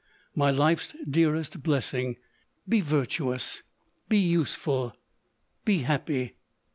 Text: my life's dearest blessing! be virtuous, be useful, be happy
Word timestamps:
my 0.33 0.49
life's 0.49 0.95
dearest 1.07 1.61
blessing! 1.61 2.15
be 2.67 2.81
virtuous, 2.81 3.61
be 4.09 4.17
useful, 4.17 4.95
be 5.63 5.83
happy 5.83 6.37